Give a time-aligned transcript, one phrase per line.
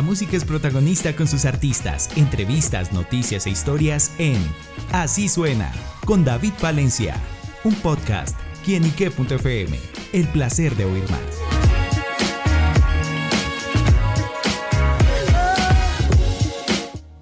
[0.00, 4.38] La música es protagonista con sus artistas, entrevistas, noticias e historias en
[4.92, 5.70] Así suena
[6.06, 7.16] con David Valencia,
[7.64, 8.34] un podcast
[8.64, 9.78] quienique.fm.
[10.14, 11.50] El placer de oír más.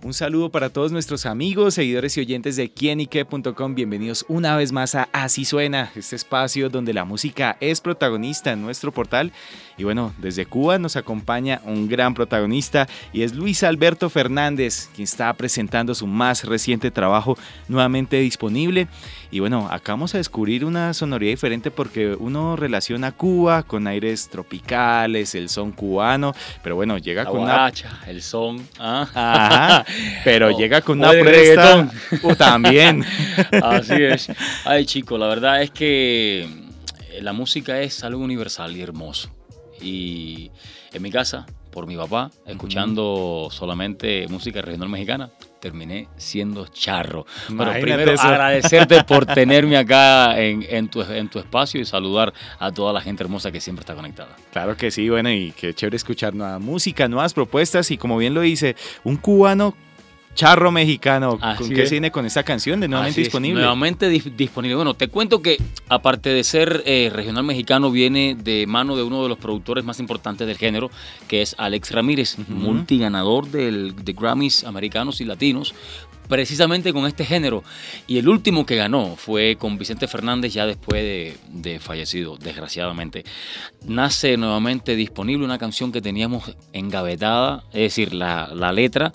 [0.08, 3.74] Un saludo para todos nuestros amigos, seguidores y oyentes de quienique.com.
[3.74, 8.62] Bienvenidos una vez más a Así Suena, este espacio donde la música es protagonista en
[8.62, 9.32] nuestro portal.
[9.78, 15.04] Y bueno, desde Cuba nos acompaña un gran protagonista y es Luis Alberto Fernández, quien
[15.04, 17.38] está presentando su más reciente trabajo
[17.68, 18.88] nuevamente disponible.
[19.30, 24.28] Y bueno, acá vamos a descubrir una sonoridad diferente porque uno relaciona Cuba con aires
[24.28, 28.66] tropicales, el son cubano, pero bueno, llega la con guaracha, el son.
[28.80, 29.06] ¿ah?
[29.14, 29.86] Ajá,
[30.24, 31.88] pero llega con una presta.
[32.22, 33.04] Uh, también.
[33.62, 34.28] Así es.
[34.64, 36.48] Ay, chicos, la verdad es que
[37.20, 39.37] la música es algo universal y hermoso.
[39.80, 40.50] Y
[40.92, 45.30] en mi casa, por mi papá, escuchando solamente música regional mexicana,
[45.60, 47.26] terminé siendo charro.
[47.46, 48.26] Pero primero eso.
[48.26, 53.00] agradecerte por tenerme acá en, en tu, en tu espacio y saludar a toda la
[53.00, 54.36] gente hermosa que siempre está conectada.
[54.52, 58.34] Claro que sí, bueno, y qué chévere escuchar nueva música, nuevas propuestas y como bien
[58.34, 59.74] lo dice, un cubano
[60.38, 61.36] charro mexicano.
[61.40, 61.88] Así ¿Con qué es.
[61.88, 63.60] cine con esta canción de nuevamente Así es, disponible?
[63.60, 64.76] Nuevamente dis- disponible.
[64.76, 65.56] Bueno, te cuento que
[65.88, 69.98] aparte de ser eh, regional mexicano, viene de mano de uno de los productores más
[69.98, 70.92] importantes del género,
[71.26, 75.74] que es Alex Ramírez, multiganador del, de Grammys americanos y latinos.
[76.28, 77.64] Precisamente con este género.
[78.06, 83.24] Y el último que ganó fue con Vicente Fernández, ya después de, de fallecido, desgraciadamente.
[83.86, 89.10] Nace nuevamente disponible una canción que teníamos engavetada, es decir, la, la letra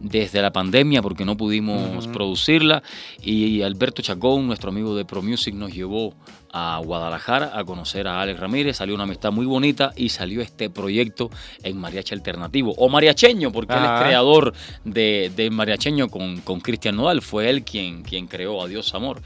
[0.00, 2.82] desde la pandemia porque no pudimos producirla
[3.22, 6.14] y Alberto Chacón, nuestro amigo de Pro Music, nos llevó
[6.50, 10.70] a Guadalajara a conocer a Alex Ramírez, salió una amistad muy bonita y salió este
[10.70, 11.30] proyecto
[11.62, 16.96] en mariachi alternativo o mariacheño porque él es creador de, de mariacheño con, con Cristian
[16.96, 19.20] Nodal, fue él quien, quien creó Adiós Amor.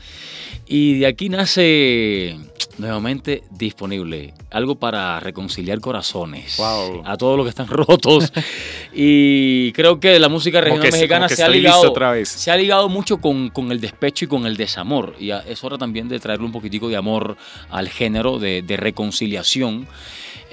[0.66, 2.36] Y de aquí nace
[2.78, 7.02] nuevamente disponible algo para reconciliar corazones Wow.
[7.04, 8.32] a todos los que están rotos.
[8.92, 12.28] y creo que la música Que- mexicana se ha, ligado, otra vez.
[12.28, 15.14] se ha ligado mucho con, con el despecho y con el desamor.
[15.18, 17.36] Y es hora también de traerle un poquitico de amor
[17.70, 19.86] al género, de, de reconciliación.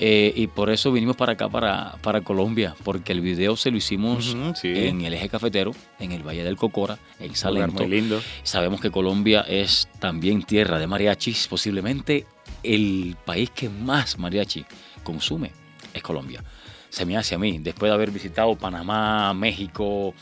[0.01, 3.75] Eh, y por eso vinimos para acá, para, para Colombia, porque el video se lo
[3.75, 4.71] hicimos sí.
[4.73, 7.83] en el eje cafetero, en el Valle del Cocora, en Salento.
[7.83, 8.21] muy lindo.
[8.43, 12.25] Sabemos que Colombia es también tierra de mariachis, posiblemente
[12.63, 14.63] el país que más mariachi
[15.03, 15.51] consume
[15.93, 16.43] es Colombia.
[16.89, 20.13] Se me hace a mí, después de haber visitado Panamá, México,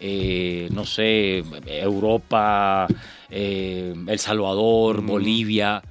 [0.00, 2.86] eh, no sé, Europa,
[3.30, 5.06] eh, El Salvador, Mm.
[5.06, 5.82] Bolivia.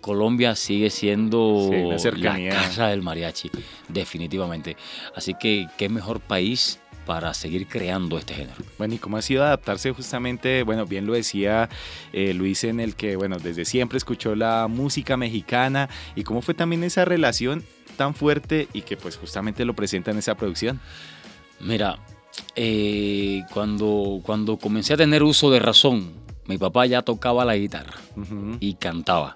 [0.00, 3.50] Colombia sigue siendo Sí, la casa del mariachi,
[3.88, 4.76] definitivamente.
[5.14, 8.56] Así que, ¿qué mejor país para seguir creando este género?
[8.78, 10.64] Bueno, ¿y cómo ha sido adaptarse justamente?
[10.64, 11.68] Bueno, bien lo decía
[12.12, 16.54] eh, Luis en el que, bueno, desde siempre escuchó la música mexicana y cómo fue
[16.54, 17.62] también esa relación
[17.96, 20.80] tan fuerte y que pues justamente lo presenta en esa producción.
[21.60, 21.98] Mira,
[22.56, 26.12] eh, cuando, cuando comencé a tener uso de razón,
[26.46, 27.94] mi papá ya tocaba la guitarra
[28.60, 29.34] y cantaba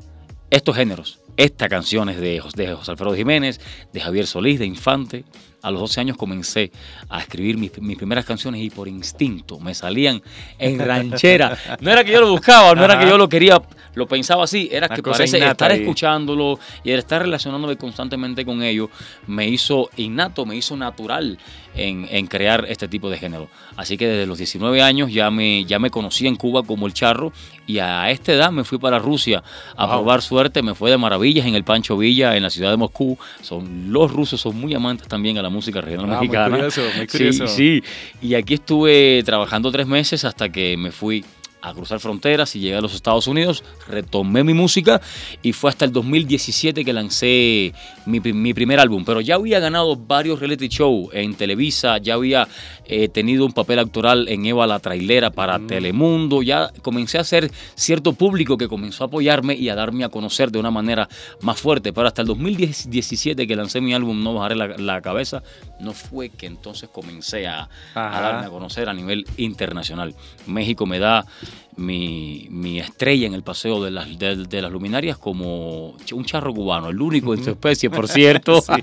[0.50, 1.21] estos géneros.
[1.37, 3.61] Estas canciones de, de José Alfredo Jiménez,
[3.93, 5.25] de Javier Solís, de Infante.
[5.66, 6.71] A los 12 años comencé
[7.09, 10.22] a escribir mis, mis primeras canciones y por instinto me salían
[10.59, 11.56] en ranchera.
[11.81, 13.60] No era que yo lo buscaba, no era que yo lo quería,
[13.94, 15.81] lo pensaba así, era Una que parece estar ahí.
[15.81, 18.88] escuchándolo y el estar relacionándome constantemente con ellos
[19.27, 21.38] me hizo innato, me hizo natural
[21.75, 23.48] en, en crear este tipo de género.
[23.77, 26.94] Así que desde los 19 años ya me, ya me conocí en Cuba como el
[26.94, 27.33] charro
[27.66, 29.43] y a esta edad me fui para Rusia
[29.77, 29.97] a Wow.
[29.97, 33.19] probar suerte, me fue de maravillas en el Pancho Villa, en la ciudad de Moscú.
[33.43, 36.56] Son, los rusos son muy amantes también a la música regional Ah, muy mexicana.
[36.56, 37.49] curioso, muy Sí.
[37.49, 37.83] Sí,
[38.22, 41.25] y aquí estuve trabajando tres meses hasta que me fui
[41.66, 45.00] a cruzar fronteras y llegué a los Estados Unidos, retomé mi música
[45.43, 47.75] y fue hasta el 2017 que lancé
[48.06, 49.04] mi, mi primer álbum.
[49.04, 52.47] Pero ya había ganado varios reality shows en Televisa, ya había
[52.84, 57.51] eh, tenido un papel actoral en Eva la Trailera para Telemundo, ya comencé a hacer
[57.74, 61.09] cierto público que comenzó a apoyarme y a darme a conocer de una manera
[61.41, 61.92] más fuerte.
[61.92, 65.42] Pero hasta el 2017 que lancé mi álbum No Bajaré la, la Cabeza,
[65.80, 70.15] no fue que entonces comencé a, a darme a conocer a nivel internacional.
[70.47, 71.27] México me da
[71.76, 76.53] mi, mi estrella en el paseo de las, de, de las luminarias como un charro
[76.54, 78.62] cubano, el único en su especie, por cierto.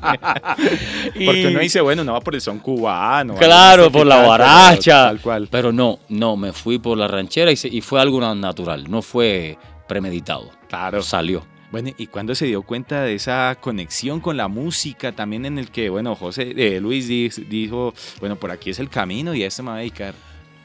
[1.15, 3.35] Y- Porque uno dice, bueno, no va por el son cubano.
[3.35, 5.05] Claro, por la guaracha.
[5.07, 5.47] Tal cual.
[5.49, 8.89] Pero no, no, me fui por la ranchera y, se- y fue algo na- natural,
[8.89, 10.49] no fue premeditado.
[10.69, 11.01] Claro.
[11.01, 11.45] Salió.
[11.71, 15.71] Bueno, ¿y cuándo se dio cuenta de esa conexión con la música también en el
[15.71, 17.07] que, bueno, José, eh, Luis
[17.49, 20.13] dijo, bueno, por aquí es el camino y a esto me voy a dedicar?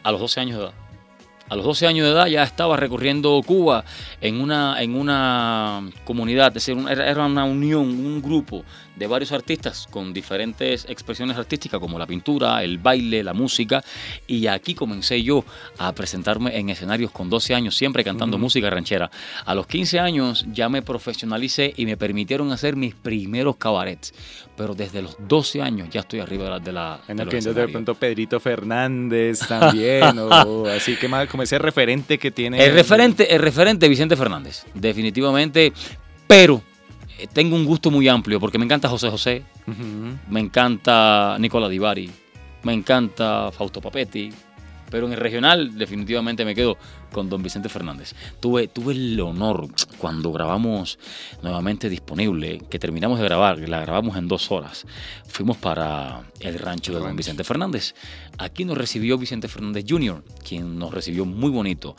[0.03, 0.75] A los 12 años de edad.
[1.49, 3.85] A los 12 años de edad ya estaba recorriendo Cuba
[4.21, 8.65] en una, en una comunidad, es decir, era una unión, un grupo
[8.99, 13.83] de varios artistas con diferentes expresiones artísticas como la pintura, el baile, la música.
[14.27, 15.45] Y aquí comencé yo
[15.79, 19.11] a presentarme en escenarios con 12 años, siempre cantando música ranchera.
[19.45, 24.13] A los 15 años ya me profesionalicé y me permitieron hacer mis primeros cabarets.
[24.57, 26.59] Pero desde los 12 años ya estoy arriba de la...
[26.61, 31.45] De la en el que de pronto Pedrito Fernández también, o así que más como
[31.45, 32.65] ese referente que tiene...
[32.65, 35.73] El referente, el referente Vicente Fernández, definitivamente,
[36.27, 36.63] pero
[37.27, 39.45] tengo un gusto muy amplio porque me encanta José José,
[40.29, 42.11] me encanta Nicola Divari,
[42.63, 44.31] me encanta Fausto Papetti,
[44.91, 46.77] pero en el regional definitivamente me quedo
[47.13, 48.15] con don Vicente Fernández.
[48.41, 49.69] Tuve, tuve el honor
[49.99, 50.99] cuando grabamos
[51.43, 54.87] nuevamente disponible, que terminamos de grabar, la grabamos en dos horas,
[55.27, 57.95] fuimos para el rancho de don Vicente Fernández.
[58.39, 61.97] Aquí nos recibió Vicente Fernández Jr., quien nos recibió muy bonito.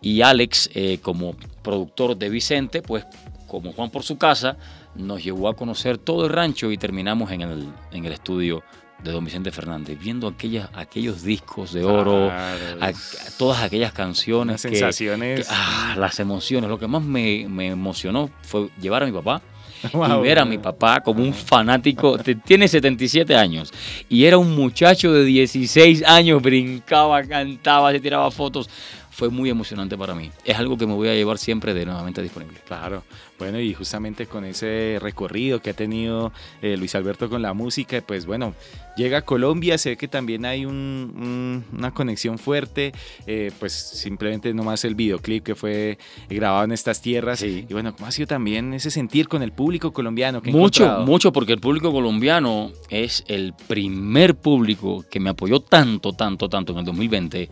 [0.00, 3.04] Y Alex, eh, como productor de Vicente, pues
[3.48, 4.56] como Juan por su casa,
[4.94, 8.62] nos llevó a conocer todo el rancho y terminamos en el, en el estudio
[9.02, 12.32] de don Vicente Fernández, viendo aquellas, aquellos discos de oro,
[13.38, 14.54] todas aquellas canciones.
[14.54, 15.46] Las sensaciones.
[15.50, 16.68] ah, las emociones.
[16.68, 19.40] Lo que más me, emocionó fue llevar a mi papá
[19.92, 22.18] y ver a mi papá como un fanático.
[22.44, 23.72] Tiene 77 años
[24.08, 28.68] y era un muchacho de 16 años, brincaba, cantaba, se tiraba fotos
[29.18, 30.30] fue muy emocionante para mí.
[30.44, 32.60] Es algo que me voy a llevar siempre de nuevamente disponible.
[32.64, 33.02] Claro.
[33.36, 36.32] Bueno, y justamente con ese recorrido que ha tenido
[36.62, 38.54] eh, Luis Alberto con la música, pues bueno,
[38.96, 42.92] llega a Colombia, sé que también hay una conexión fuerte,
[43.26, 45.98] eh, pues simplemente nomás el videoclip que fue
[46.28, 47.42] grabado en estas tierras.
[47.42, 50.42] Y bueno, ¿cómo ha sido también ese sentir con el público colombiano?
[50.42, 56.12] Que mucho, mucho, porque el público colombiano es el primer público que me apoyó tanto,
[56.12, 57.48] tanto, tanto en el 2020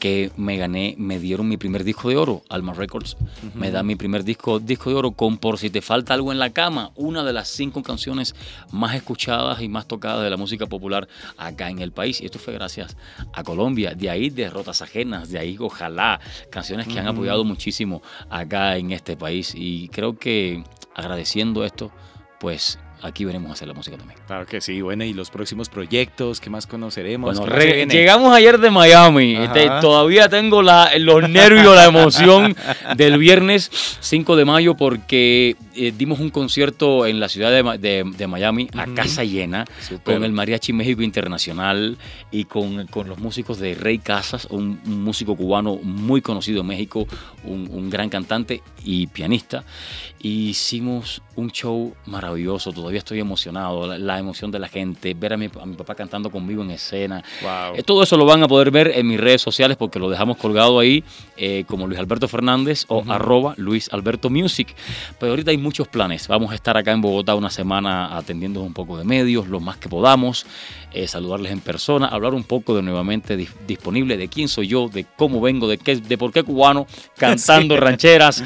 [0.00, 3.16] que me gané, me dieron mi primer disco de oro, Alma Records,
[3.54, 6.38] me da mi primer disco, disco de oro con Por si te falta algo en
[6.38, 8.34] la cama, una de las cinco canciones
[8.72, 11.06] más escuchadas y más tocadas de la música popular
[11.36, 12.20] acá en el país.
[12.20, 12.96] Y esto fue gracias
[13.32, 16.20] a Colombia, de ahí Derrotas Ajenas, de ahí Ojalá,
[16.50, 19.54] canciones que han apoyado muchísimo acá en este país.
[19.54, 20.64] Y creo que
[20.94, 21.92] agradeciendo esto,
[22.40, 24.18] pues aquí venimos a hacer la música también.
[24.26, 27.38] Claro que sí, bueno, y los próximos proyectos, ¿qué más conoceremos?
[27.38, 32.56] Bueno, llegamos ayer de Miami, este, todavía tengo la, los nervios, la emoción
[32.96, 33.70] del viernes
[34.00, 39.24] 5 de mayo porque eh, dimos un concierto en la ciudad de, Miami a casa
[39.24, 39.64] llena
[40.04, 41.96] con el Mariachi México Internacional
[42.30, 47.06] y con, los músicos de Rey Casas, un, músico cubano muy conocido en México,
[47.44, 49.64] un, un gran cantante y pianista.
[50.22, 55.48] Hicimos un show maravilloso, todavía estoy emocionado, la, emoción de la gente, ver a mi,
[55.48, 57.22] papá cantando conmigo en escena.
[57.74, 60.36] Eh, todo eso lo van a poder ver en mis redes sociales porque lo dejamos
[60.36, 61.04] colgado ahí
[61.36, 64.74] eh, como Luis Alberto Fernández o arroba Luis Alberto Music.
[65.18, 66.28] Pero ahorita hay muchos planes.
[66.28, 69.76] Vamos a estar acá en Bogotá una semana atendiendo un poco de medios, lo más
[69.76, 70.46] que podamos,
[70.92, 73.36] eh, saludarles en persona, hablar un poco de nuevamente
[73.66, 76.86] disponible de quién soy yo, de cómo vengo, de, qué, de por qué cubano,
[77.16, 78.42] cantando rancheras.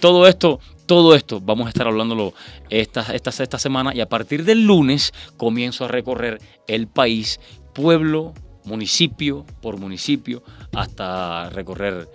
[0.00, 2.34] todo esto todo esto vamos a estar hablándolo
[2.70, 7.40] esta, esta, esta semana y a partir del lunes comienzo a recorrer el país,
[7.72, 10.42] pueblo, municipio por municipio,
[10.72, 12.08] hasta recorrer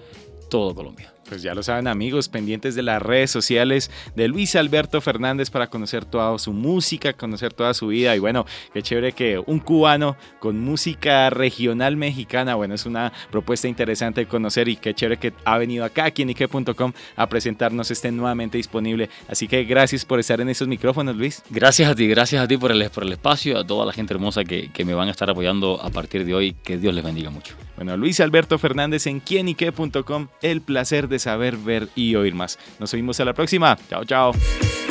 [0.49, 1.13] todo Colombia.
[1.29, 5.67] Pues ya lo saben amigos, pendientes de las redes sociales de Luis Alberto Fernández para
[5.67, 10.17] conocer toda su música, conocer toda su vida y bueno, qué chévere que un cubano
[10.39, 15.33] con música regional mexicana, bueno, es una propuesta interesante de conocer y qué chévere que
[15.45, 19.11] ha venido acá aquí en Ike.com a presentarnos, esté nuevamente disponible.
[19.27, 21.43] Así que gracias por estar en esos micrófonos, Luis.
[21.51, 24.15] Gracias a ti, gracias a ti por el, por el espacio, a toda la gente
[24.15, 27.03] hermosa que, que me van a estar apoyando a partir de hoy, que Dios les
[27.03, 27.53] bendiga mucho.
[27.75, 32.57] Bueno, Luis Alberto Fernández en quienique.com, el placer de saber, ver y oír más.
[32.79, 33.77] Nos vemos a la próxima.
[33.89, 34.88] Chao, chao.